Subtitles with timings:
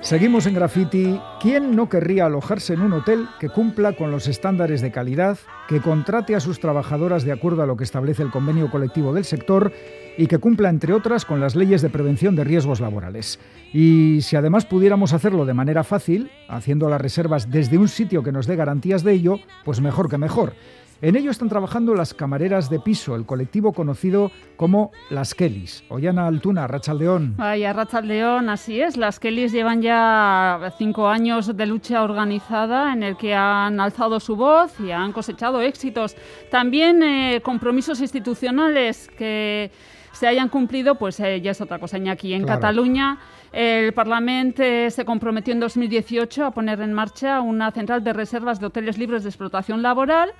[0.00, 1.20] Seguimos en Graffiti.
[1.40, 5.38] ¿Quién no querría alojarse en un hotel que cumpla con los estándares de calidad,
[5.68, 9.24] que contrate a sus trabajadoras de acuerdo a lo que establece el convenio colectivo del
[9.24, 9.70] sector
[10.16, 13.38] y que cumpla, entre otras, con las leyes de prevención de riesgos laborales?
[13.72, 18.32] Y si además pudiéramos hacerlo de manera fácil, haciendo las reservas desde un sitio que
[18.32, 20.54] nos dé garantías de ello, pues mejor que mejor.
[21.00, 25.84] En ello están trabajando las camareras de piso, el colectivo conocido como Las Kellys.
[25.90, 27.36] Ollana Altuna, Rachaldeón.
[27.36, 28.96] Vaya, Rachaldeón, así es.
[28.96, 34.34] Las Kellys llevan ya cinco años de lucha organizada en el que han alzado su
[34.34, 36.16] voz y han cosechado éxitos.
[36.50, 39.70] También eh, compromisos institucionales que
[40.10, 41.96] se hayan cumplido, pues eh, ya es otra cosa.
[42.10, 43.18] aquí en Cataluña
[43.52, 48.66] el Parlamento se comprometió en 2018 a poner en marcha una central de reservas de
[48.66, 50.30] hoteles libres de explotación laboral.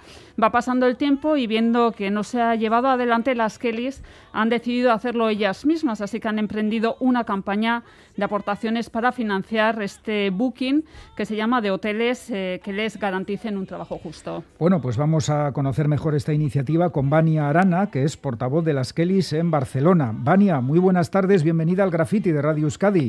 [0.43, 4.49] Va pasando el tiempo y viendo que no se ha llevado adelante, las Kellys han
[4.49, 7.83] decidido hacerlo ellas mismas, así que han emprendido una campaña
[8.17, 10.85] de aportaciones para financiar este booking
[11.17, 14.45] que se llama de hoteles eh, que les garanticen un trabajo justo.
[14.59, 18.75] Bueno, pues vamos a conocer mejor esta iniciativa con Vania Arana, que es portavoz de
[18.75, 20.13] las Kellys en Barcelona.
[20.13, 23.08] Vania, muy buenas tardes, bienvenida al Graffiti de Radio Euskadi.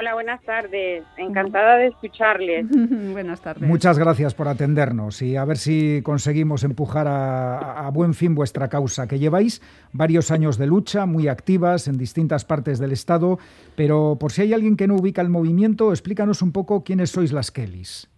[0.00, 1.02] Hola, buenas tardes.
[1.16, 2.66] Encantada de escucharles.
[3.12, 3.68] buenas tardes.
[3.68, 9.08] Muchas gracias por atendernos y a ver si conseguimos empujar a, buen fin vuestra causa,
[9.08, 9.60] que lleváis
[9.92, 13.40] varios años de lucha, muy activas en distintas partes del Estado,
[13.74, 17.32] pero por si hay alguien que no ubica el movimiento, explícanos un poco quiénes sois
[17.32, 18.08] las Kellys.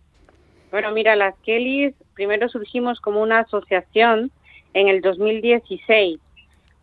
[0.70, 4.30] Bueno, mira, las Kellys primero surgimos como una asociación
[4.74, 6.20] en el 2016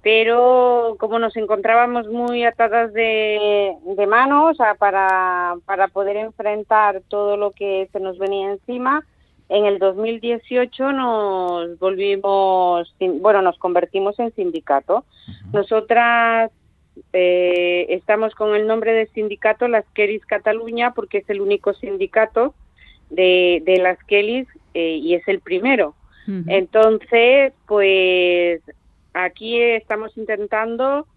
[0.02, 3.76] pero como nos encontrábamos muy atadas de,
[4.08, 9.06] manos para, para poder enfrentar todo lo que se nos venía encima,
[9.50, 15.06] en el 2018 nos volvimos, bueno, nos convertimos en sindicato.
[15.54, 16.52] Nosotras
[17.14, 22.56] eh, estamos con el nombre de sindicato Las Kellys Cataluña porque es el único sindicato
[23.10, 25.96] de, de las Kellys eh, y es el primero.
[26.48, 28.62] Entonces, pues
[29.24, 31.08] aquí estamos intentando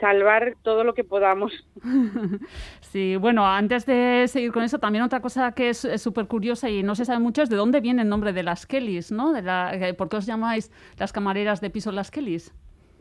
[0.00, 1.52] salvar todo lo que podamos.
[2.80, 6.82] Sí, bueno, antes de seguir con eso, también otra cosa que es súper curiosa y
[6.82, 9.34] no se sabe mucho es de dónde viene el nombre de las Kellys, ¿no?
[9.34, 12.54] De la, eh, ¿Por qué os llamáis las camareras de piso las Kellys?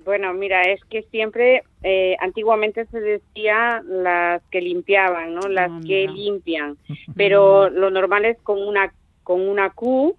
[0.04, 5.48] Bueno, mira, es que siempre, eh, antiguamente se decía las que limpiaban, ¿no?
[5.48, 6.78] Las ah, que limpian,
[7.16, 8.94] pero lo normal es con una,
[9.24, 10.18] con una Q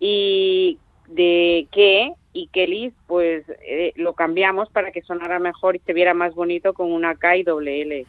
[0.00, 5.92] y de que y Kelly pues eh, lo cambiamos para que sonara mejor y se
[5.92, 8.06] viera más bonito con una K y doble L.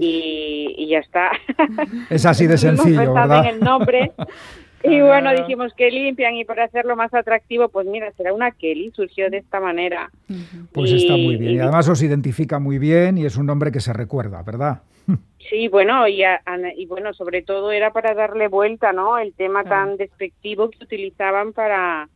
[0.00, 1.30] Y, ya está.
[2.10, 3.44] Es así de sencillo ¿verdad?
[3.44, 4.12] en el nombre.
[4.84, 8.92] Y bueno dijimos que limpian y para hacerlo más atractivo pues mira será una Kelly
[8.94, 10.08] surgió de esta manera.
[10.70, 11.54] Pues está muy bien.
[11.54, 14.82] Y además os identifica muy bien y es un nombre que se recuerda verdad
[15.50, 16.22] Sí, bueno, y,
[16.76, 19.18] y, bueno, sobre todo era para darle vuelta, ¿no?
[19.18, 22.08] El tema tan despectivo que utilizaban para,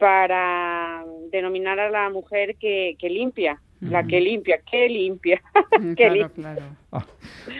[0.00, 5.40] para denominar a la mujer que, limpia, la que limpia, que limpia.
[6.92, 7.06] Ah,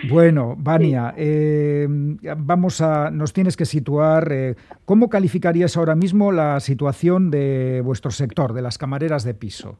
[0.08, 6.58] bueno, Vania, eh, vamos a, nos tienes que situar, eh, ¿cómo calificarías ahora mismo la
[6.58, 9.78] situación de vuestro sector, de las camareras de piso?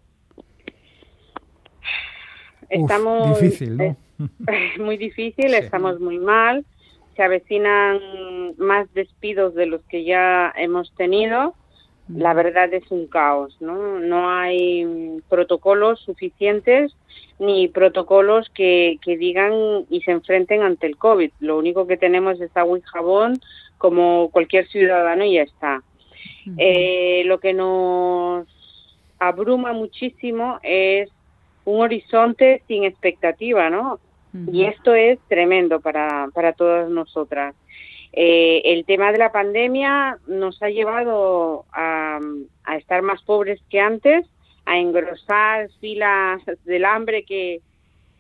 [2.69, 3.97] Estamos, difícil, ¿no?
[4.79, 6.65] muy difícil, estamos muy mal,
[7.17, 7.99] se avecinan
[8.59, 11.57] más despidos de los que ya hemos tenido
[12.15, 13.99] la verdad es un caos, ¿no?
[14.01, 16.95] No hay protocolos suficientes
[17.39, 21.31] ni protocolos que, que digan y se enfrenten ante el COVID.
[21.41, 23.41] Lo único que tenemos es agua y jabón
[23.79, 25.83] como cualquier ciudadano y ya está.
[26.59, 28.47] Eh, lo que nos
[29.19, 31.09] abruma muchísimo es
[31.65, 34.01] un horizonte sin expectativa, ¿no?
[34.53, 37.55] Y esto es tremendo para, para todas nosotras.
[38.13, 42.19] Eh, el tema de la pandemia nos ha llevado a,
[42.77, 44.27] estar más pobres que antes,
[44.67, 47.61] a engrosar filas del hambre que,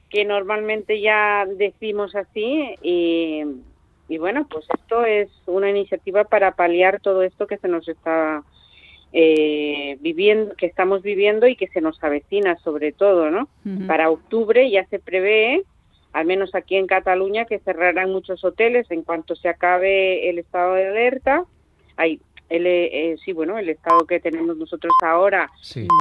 [0.08, 3.42] que normalmente ya decimos así y,
[4.08, 8.42] y, bueno, pues esto es una iniciativa para paliar todo esto que se nos está
[9.12, 13.48] eh, viviendo, que estamos viviendo y que se nos avecina sobre todo, ¿no?
[13.88, 15.64] Para octubre ya se prevé
[16.12, 20.74] al menos aquí en Cataluña, que cerrarán muchos hoteles en cuanto se acabe el estado
[20.74, 21.44] de alerta.
[21.96, 25.50] Hay, el, eh, sí, bueno, el estado que tenemos nosotros ahora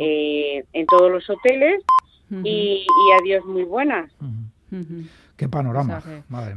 [0.01, 1.83] eh, en todos los hoteles
[2.43, 2.85] y,
[3.21, 4.11] adiós muy buenas.
[5.39, 6.01] Qué panorama.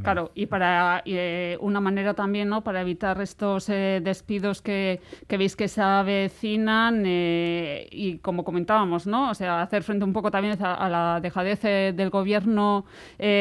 [0.01, 2.65] Claro, y para eh, una manera también, ¿no?
[2.65, 4.99] Para evitar estos eh, despidos que,
[5.29, 9.29] veis que se avecinan eh, y como comentábamos, ¿no?
[9.29, 12.85] O sea, hacer frente un poco también a, la dejadez del gobierno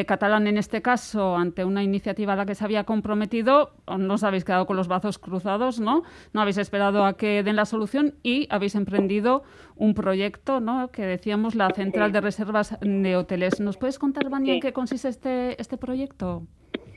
[0.06, 4.22] catalán en este caso ante una iniciativa a la que se había comprometido, no os
[4.22, 6.04] habéis quedado con los brazos cruzados, ¿no?
[6.32, 9.42] No habéis esperado a que den la solución y habéis emprendido
[9.74, 10.92] un proyecto, ¿no?
[10.92, 13.58] Que decíamos la central de reservas de hoteles.
[13.58, 16.46] ¿Nos puedes contar, Vania, qué consiste este este, proyecto?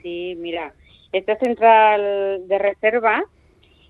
[0.02, 0.74] Sí, mira,
[1.12, 3.24] esta central de reserva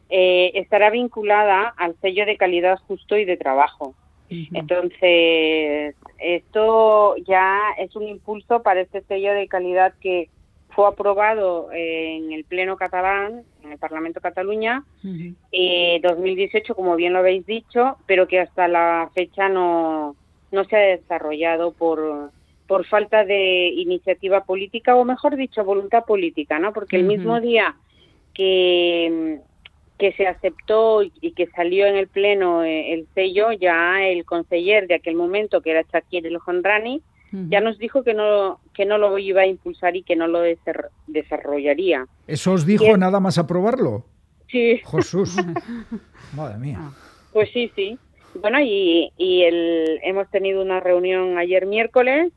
[0.09, 3.93] eh, estará vinculada al sello de calidad justo y de trabajo.
[4.27, 10.29] Entonces, esto ya es un impulso para este sello de calidad que
[10.69, 14.83] fue aprobado en el Pleno catalán, en el Parlamento Cataluña,
[15.51, 20.15] en 2018, como bien lo habéis dicho, pero que hasta la fecha no,
[20.51, 22.31] no se ha desarrollado por,
[22.67, 26.73] por falta de iniciativa política o mejor dicho voluntad política, ¿no?
[26.73, 27.75] Porque el mismo día
[28.33, 29.39] que
[29.97, 34.87] que se aceptó y que salió en el pleno eh, el sello, ya el conseller
[34.87, 37.01] de aquel momento, que era Shakir El Honrani,
[37.49, 40.41] ya nos dijo que no que no lo iba a impulsar y que no lo
[41.07, 42.07] desarrollaría.
[42.27, 44.05] ¿Eso os dijo nada más aprobarlo?
[44.47, 44.81] Sí.
[44.89, 45.35] Jesús.
[46.35, 46.79] Madre mía.
[47.33, 47.97] Pues sí, sí.
[48.39, 52.31] Bueno, y, y el, hemos tenido una reunión ayer miércoles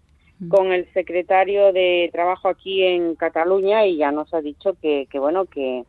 [0.49, 5.19] con el secretario de Trabajo aquí en Cataluña y ya nos ha dicho que, que
[5.19, 5.85] bueno, que,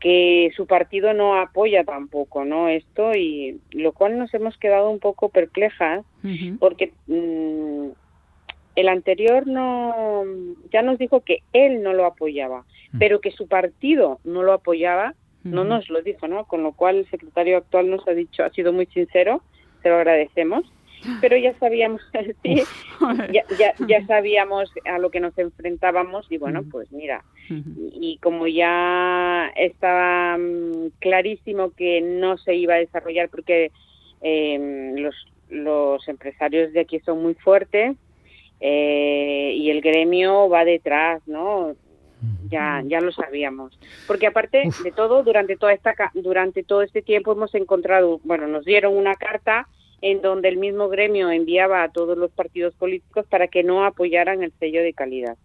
[0.00, 4.98] que su partido no apoya tampoco no esto y lo cual nos hemos quedado un
[4.98, 6.04] poco perplejas
[6.58, 7.88] porque mm,
[8.76, 10.24] el anterior no
[10.70, 12.64] ya nos dijo que él no lo apoyaba
[12.98, 15.14] pero que su partido no lo apoyaba
[15.44, 18.50] no nos lo dijo no con lo cual el secretario actual nos ha dicho ha
[18.50, 19.42] sido muy sincero
[19.82, 20.64] se lo agradecemos
[21.20, 22.00] pero ya sabíamos,
[22.42, 22.62] sí,
[23.32, 29.50] ya, ya, sabíamos a lo que nos enfrentábamos y bueno, pues mira, y, como ya
[29.56, 33.70] estaba mm, clarísimo que no se iba a desarrollar porque
[34.20, 35.14] em, los,
[35.48, 37.96] los empresarios de aquí son muy fuertes
[38.60, 41.74] eh, y el gremio va detrás, ¿no?
[42.48, 43.78] ya ya lo sabíamos.
[44.06, 48.64] Porque aparte de todo durante toda esta durante todo este tiempo hemos encontrado bueno nos
[48.64, 49.68] dieron una carta
[50.10, 54.44] en donde el mismo gremio enviaba a todos los partidos políticos para que no apoyaran
[54.44, 55.36] el sello de calidad.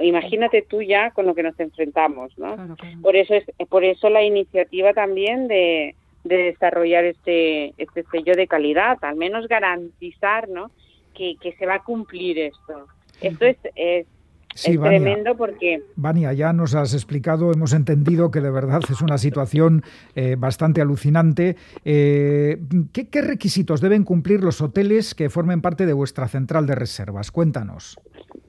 [0.00, 2.76] Imagínate tú ya con lo que nos enfrentamos, ¿no?
[3.02, 5.94] Por eso es por eso la iniciativa también de,
[6.24, 10.70] de desarrollar este este sello de calidad, al menos garantizar, ¿no?
[11.14, 12.86] Que, que se va a cumplir esto.
[13.20, 14.06] Esto es, es
[14.54, 15.82] Sí, es tremendo porque...
[15.96, 19.82] Vania, ya nos has explicado, hemos entendido que de verdad es una situación
[20.14, 21.56] eh, bastante alucinante.
[21.84, 22.58] Eh,
[22.92, 27.30] ¿qué, requisitos deben cumplir los hoteles que formen parte de vuestra central de reservas?
[27.30, 27.98] Cuéntanos.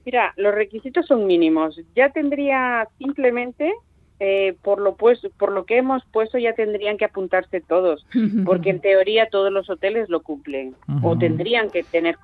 [0.06, 1.80] Mira, los requisitos son mínimos.
[1.96, 3.72] Ya tendría simplemente
[4.20, 8.06] eh, por lo pues, por lo que hemos puesto ya tendrían que apuntarse todos,
[8.46, 12.18] porque en teoría todos los hoteles lo cumplen o tendrían que tener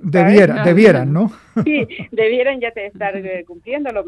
[0.00, 1.30] debieran, ¿no?
[1.64, 4.04] sí, debieran ya estar eh, cumpliéndolo.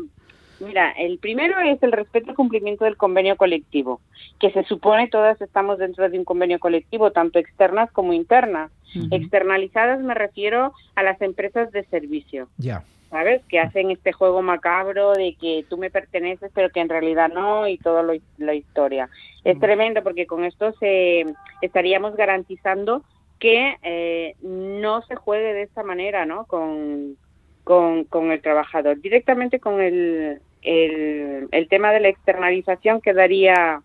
[0.61, 4.01] Mira, el primero es el respeto al cumplimiento del convenio colectivo,
[4.39, 8.71] que se supone todas estamos dentro de un convenio colectivo, tanto externas como internas.
[9.13, 12.49] Externalizadas me refiero a las empresas de servicio.
[12.59, 12.85] Ya.
[13.11, 13.43] ¿Sabes?
[13.47, 17.67] Que hacen este juego macabro de que tú me perteneces, pero que en realidad no,
[17.67, 18.05] y toda
[18.39, 19.09] la historia.
[19.45, 21.27] Es tremendo porque con esto se
[21.61, 23.03] estaríamos garantizando
[23.41, 26.45] que eh, no se juegue de esta manera, ¿no?
[26.45, 27.17] Con,
[27.65, 29.01] con, el trabajador.
[29.01, 33.83] Directamente con el, el, tema de la externalización quedaría,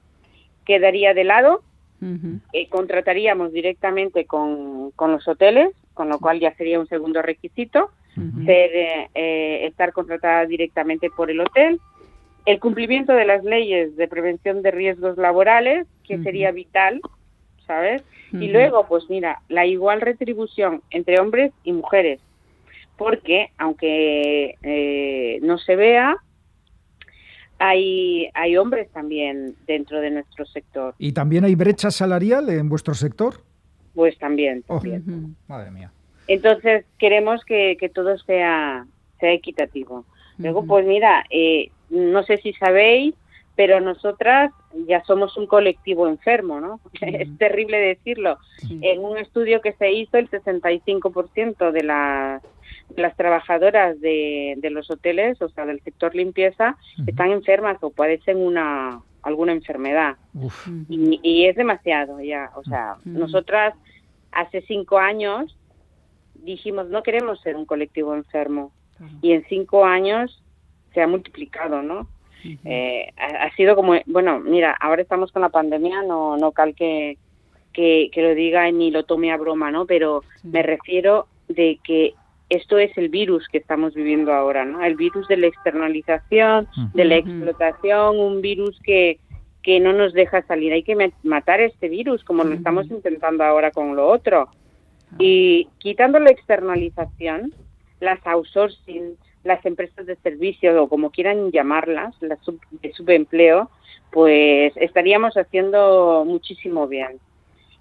[0.65, 1.63] quedaría de lado.
[2.53, 7.89] Eh, contrataríamos directamente con, con los hoteles, con lo cual ya sería un segundo requisito
[8.45, 8.72] ser,
[9.13, 11.79] eh, estar contratada directamente por el hotel,
[12.45, 17.01] el cumplimiento de las leyes de prevención de riesgos laborales, que sería vital,
[17.65, 18.03] ¿sabes?
[18.31, 22.19] Y luego, pues mira, la igual retribución entre hombres y mujeres,
[22.98, 26.17] porque aunque eh, no se vea,
[27.57, 30.95] hay, hay hombres también dentro de nuestro sector.
[30.98, 33.41] ¿Y también hay brecha salarial en vuestro sector?
[33.93, 34.63] Pues también.
[34.67, 34.81] Oh,
[35.48, 35.91] madre mía.
[36.27, 38.86] Entonces queremos que, que todo sea,
[39.20, 40.05] sea equitativo.
[40.38, 43.15] Luego, pues mira, eh, no sé si sabéis,
[43.55, 44.51] pero nosotras
[44.88, 46.79] ya somos un colectivo enfermo, ¿no?
[47.01, 48.38] Es terrible decirlo.
[48.82, 52.44] En un estudio que se hizo, el 65% de las,
[52.96, 56.77] las trabajadoras de, de, los hoteles, o sea, del sector limpieza,
[57.08, 60.17] están enfermas o padecen una alguna enfermedad.
[60.88, 62.51] Y, y, es demasiado ya.
[62.55, 63.74] O sea, nosotras
[64.32, 65.58] hace cinco años
[66.46, 68.72] dijimos, no queremos ser un colectivo enfermo.
[69.22, 70.42] y en cinco años
[70.94, 72.08] se ha multiplicado, ¿no?
[72.64, 77.18] Eh, ha, sido como, bueno, mira, ahora estamos con la pandemia, no, no cal que,
[77.74, 79.86] que, lo diga ni lo tome a broma, ¿no?
[79.86, 82.14] Pero me refiero de que
[82.50, 84.84] esto es el virus que estamos viviendo ahora, ¿no?
[84.84, 89.20] El virus de la externalización, de la explotación, un virus que,
[89.64, 90.72] que no nos deja salir.
[90.72, 94.50] Hay que matar este virus, como lo estamos intentando ahora con lo otro.
[95.20, 97.54] Y quitando la externalización,
[98.00, 102.40] las outsourcing, las empresas de servicio o como quieran llamarlas, las
[102.82, 103.70] de subempleo,
[104.12, 107.20] pues estaríamos haciendo muchísimo bien.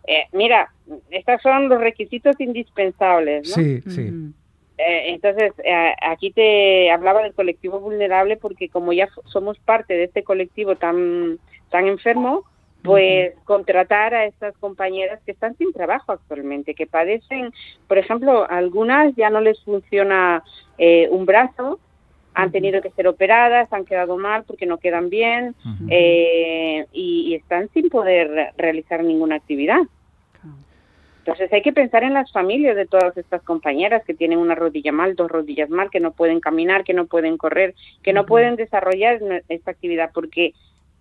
[0.07, 0.73] Eh, mira,
[1.11, 3.62] estos son los requisitos indispensables, ¿no?
[3.62, 4.11] Sí, sí.
[4.76, 10.04] Eh, entonces, eh, aquí te hablaba del colectivo vulnerable porque como ya somos parte de
[10.04, 11.38] este colectivo tan,
[11.71, 12.43] tan enfermo,
[12.84, 17.50] pues contratar a estas compañeras que están sin trabajo actualmente, que padecen,
[17.88, 20.44] por ejemplo, algunas ya no les funciona
[20.76, 21.80] eh, un brazo,
[22.34, 25.54] han tenido que ser operadas, han quedado mal porque no quedan bien
[25.88, 29.80] eh, y, están sin poder realizar ninguna actividad.
[31.20, 34.92] Entonces hay que pensar en las familias de todas estas compañeras que tienen una rodilla
[34.92, 38.56] mal, dos rodillas mal, que no pueden caminar, que no pueden correr, que no pueden
[38.56, 40.52] desarrollar esta actividad porque,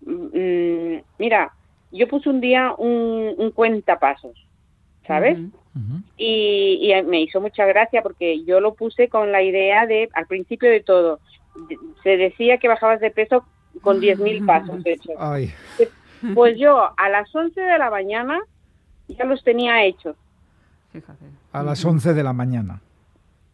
[0.06, 1.52] mm, mira,
[1.94, 4.36] yo puse un día un, un cuentapasos,
[5.08, 5.38] ¿sabes?
[6.18, 10.70] Y, me hizo mucha gracia porque yo lo puse con la idea de, al principio
[10.70, 11.20] de todo,
[12.04, 13.46] se decía que bajabas de peso
[13.82, 15.16] con 10.000 pasos hechos.
[16.34, 18.40] Pues yo a las 11 de la mañana
[19.08, 20.16] ya los tenía hechos.
[21.52, 22.82] A las 11 de la mañana.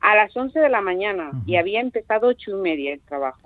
[0.01, 3.39] A las 11 de la mañana y había empezado ocho y media el trabajo.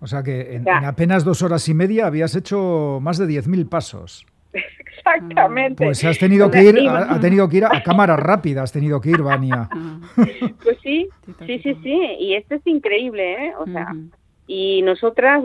[0.00, 4.26] O sea que en, apenas dos horas y media habías hecho más de 10.000 pasos.
[4.52, 5.84] Exactamente.
[5.84, 9.10] Pues has tenido que ir, ha, tenido que ir a cámara rápida, has tenido que
[9.10, 9.68] ir, Vania.
[10.62, 11.08] Pues sí,
[11.46, 12.16] sí, sí, sí.
[12.18, 13.52] Y esto es increíble, ¿eh?
[13.58, 13.94] O sea,
[14.46, 15.42] y nosotras,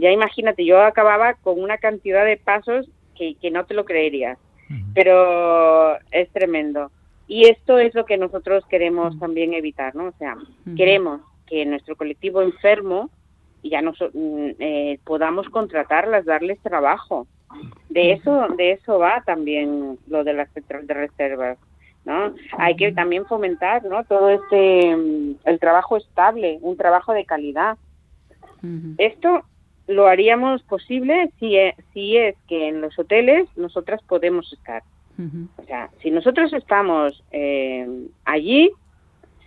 [0.00, 4.38] ya imagínate, yo acababa con una cantidad de pasos que, que no te lo creerías.
[4.94, 6.90] Pero es tremendo.
[7.28, 10.08] Y esto es lo que nosotros queremos también evitar, ¿no?
[10.08, 10.36] O sea,
[10.76, 13.10] queremos que nuestro colectivo enfermo
[13.62, 17.26] ya no mm, eh, podamos contratarlas, darles trabajo.
[17.88, 21.58] De eso, de eso va también lo de las centrales de reservas,
[22.04, 22.34] ¿no?
[22.58, 24.04] Hay que también fomentar, ¿no?
[24.04, 27.78] Todo este, mm, el trabajo estable, un trabajo de calidad.
[28.98, 29.44] Esto
[29.86, 34.82] lo haríamos posible si, e, si es que en los hoteles nosotras podemos estar.
[35.56, 37.86] O sea, si nosotros estamos eh,
[38.24, 38.70] allí,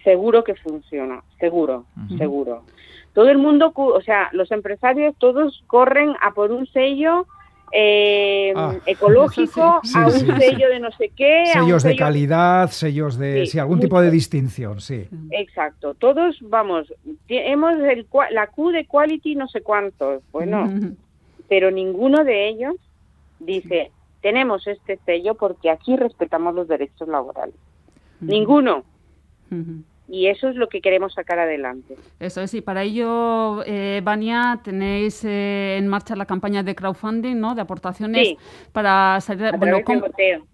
[0.03, 1.85] seguro que funciona, seguro,
[2.17, 2.63] seguro
[3.13, 7.27] todo el mundo, o sea, los empresarios todos corren a por un sello
[7.71, 8.75] eh, ah.
[8.85, 11.45] ecológico, a un sello de no sé qué.
[11.53, 15.07] Sellos de calidad, sellos de sí, algún tipo de distinción, sí.
[15.31, 16.91] Exacto, todos, vamos,
[17.27, 20.67] hemos el, la Q de quality no sé cuántos, bueno,
[21.49, 22.75] pero ninguno de ellos
[23.39, 27.55] dice, tenemos este sello porque aquí respetamos los derechos laborales.
[28.19, 28.83] Ninguno
[30.09, 31.95] y eso es lo que queremos sacar adelante.
[32.19, 37.39] Eso es, y para ello, eh, Vania, tenéis eh, en marcha la campaña de crowdfunding,
[37.39, 37.55] ¿no?
[37.55, 38.35] De aportaciones
[38.71, 39.55] para salir...
[39.57, 39.79] bueno,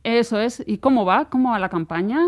[0.03, 1.29] Eso es, ¿y cómo va?
[1.29, 2.19] ¿Cómo va la campaña?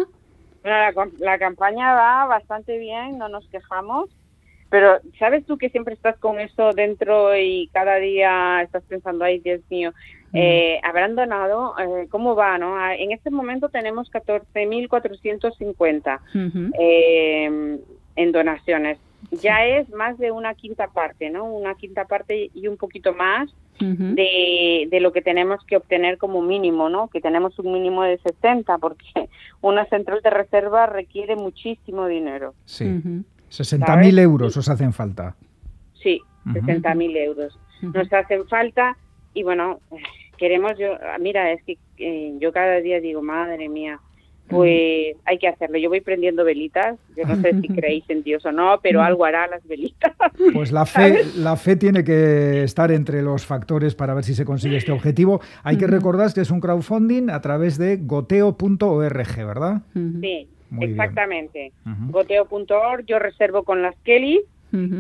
[0.64, 4.10] la, la campaña va bastante bien, no nos quejamos.
[4.70, 9.40] Pero sabes tú que siempre estás con eso dentro y cada día estás pensando, ay
[9.40, 9.94] Dios mío,
[10.40, 12.58] eh, habrán donado, eh, ¿cómo va?
[12.58, 16.20] no ah, En este momento tenemos 14.450
[16.80, 17.80] eh,
[18.16, 18.98] en donaciones.
[19.32, 21.46] Ya es más de una quinta parte, ¿no?
[21.46, 26.42] Una quinta parte y un poquito más de, de, lo que tenemos que obtener como
[26.42, 27.10] mínimo, ¿no?
[27.10, 29.06] Que tenemos un mínimo de 60, porque
[29.62, 32.54] una central de reserva requiere muchísimo dinero.
[32.66, 35.36] Sí, 60.000 euros os hacen falta.
[36.02, 37.60] Sí, 60.000 euros.
[37.82, 38.98] Nos hacen falta
[39.34, 39.80] y bueno,
[40.38, 44.00] queremos, yo, mira, es que eh, yo cada día digo, madre mía,
[44.48, 45.78] pues hay que hacerlo.
[45.78, 49.26] Yo voy prendiendo velitas, yo no sé si creéis en Dios o no, pero algo
[49.26, 50.14] hará las velitas.
[50.54, 54.46] Pues la fe, la fe tiene que estar entre los factores para ver si se
[54.46, 55.42] consigue este objetivo.
[55.64, 59.82] Hay que recordar que es un crowdfunding a través de goteo.org, ¿verdad?
[59.94, 60.48] Sí,
[60.80, 61.74] exactamente.
[62.10, 64.42] Goteo.org, yo reservo con las Kelly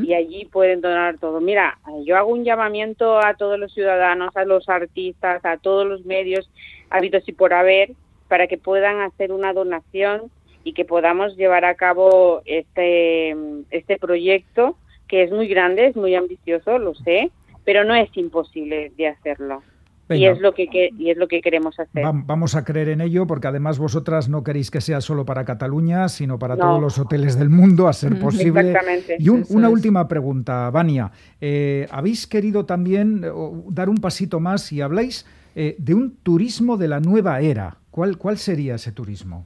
[0.04, 1.40] y allí pueden donar todo.
[1.42, 6.06] Mira, yo hago un llamamiento a todos los ciudadanos, a los artistas, a todos los
[6.06, 6.50] medios
[6.90, 7.92] habidos y por haber,
[8.28, 10.32] para que puedan hacer una donación
[10.64, 13.36] y que podamos llevar a cabo este,
[13.72, 17.32] este proyecto que es muy grande, es muy ambicioso, lo sé,
[17.64, 19.64] pero no es imposible de hacerlo.
[20.10, 22.04] Y es lo que, y es lo que queremos hacer.
[22.26, 26.08] vamos a creer en ello porque además vosotras no queréis que sea solo para Cataluña,
[26.10, 28.72] sino para todos los hoteles del mundo, a ser posible.
[28.72, 29.18] Exactamente.
[29.20, 31.12] Y una última pregunta, Vania.
[31.42, 33.26] Eh, ¿Habéis querido también
[33.70, 37.78] dar un pasito más y habláis eh, de un turismo de la nueva era?
[37.92, 39.46] ¿Cuál, ¿Cuál sería ese turismo?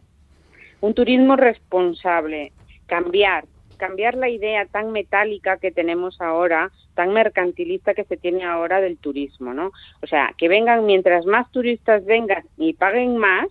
[0.82, 2.52] Un turismo responsable,
[2.88, 3.46] cambiar,
[3.82, 9.00] cambiar la idea tan metálica que tenemos ahora, tan mercantilista que se tiene ahora del
[9.00, 9.72] turismo, ¿no?
[10.04, 13.48] O sea, que vengan, mientras más turistas vengan y paguen más,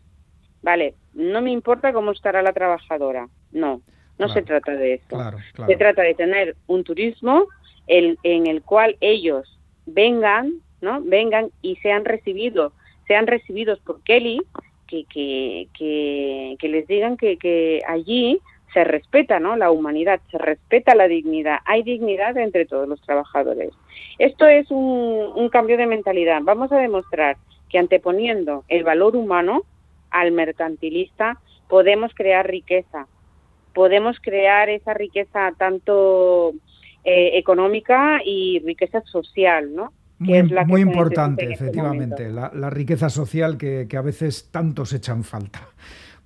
[0.63, 3.83] vale, no me importa cómo estará la trabajadora, no,
[4.21, 5.19] no se trata de eso.
[5.67, 7.49] Se trata de tener un turismo
[7.89, 11.03] el, en el cual ellos vengan, ¿no?
[11.03, 12.73] Vengan y sean recibidos,
[13.09, 14.41] sean recibidos por Kelly,
[14.87, 18.39] que, que, que, que les digan que, que allí
[18.73, 19.57] se respeta ¿no?
[19.57, 23.71] la humanidad, se respeta la dignidad, hay dignidad entre todos los trabajadores.
[24.19, 26.41] Esto es un, un cambio de mentalidad.
[26.43, 27.37] Vamos a demostrar
[27.69, 29.63] que anteponiendo el valor humano
[30.11, 33.07] al mercantilista podemos crear riqueza,
[33.73, 36.53] podemos crear esa riqueza tanto
[37.05, 39.93] eh, económica y riqueza social, ¿no?
[40.19, 44.51] Muy, es la muy importante, este efectivamente, la, la, riqueza social que, que, a veces
[44.51, 45.67] tantos echan falta.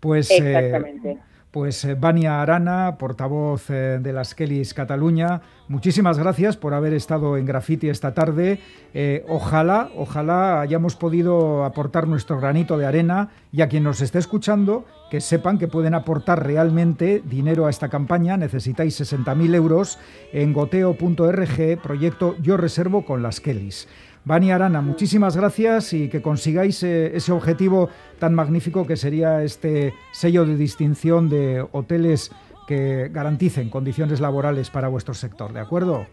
[0.00, 1.18] Pues, eh, Exactamente.
[1.54, 7.36] Pues eh, Vania Arana, portavoz eh, de las Kellys Cataluña, muchísimas gracias por haber estado
[7.36, 8.58] en Graffiti esta tarde.
[8.92, 14.18] Eh, ojalá, ojalá hayamos podido aportar nuestro granito de arena y a quien nos esté
[14.18, 18.36] escuchando, que sepan que pueden aportar realmente dinero a esta campaña.
[18.36, 20.00] Necesitáis 60.000 euros
[20.32, 23.86] en goteo.org, proyecto Yo Reservo con las Kellys.
[24.24, 29.92] Bani Arana, muchísimas gracias y que consigáis eh, ese objetivo tan magnífico que sería este
[30.12, 32.30] sello de distinción de hoteles
[32.66, 36.06] que garanticen condiciones laborales para vuestro sector, ¿de acuerdo?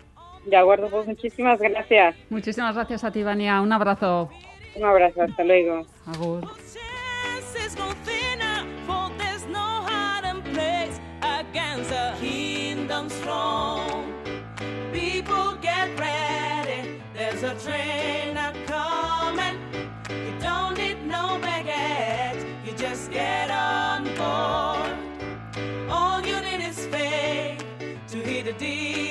[0.46, 2.16] De acuerdo, pues muchísimas gracias.
[2.30, 3.62] Muchísimas gracias a ti, Vania.
[3.62, 4.30] Un abrazo.
[4.76, 5.86] Un abrazo, hasta luego.
[6.06, 6.91] There's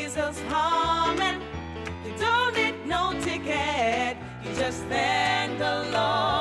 [0.01, 1.43] Jesus humming.
[2.07, 6.40] You don't need no ticket, you just thank the Lord.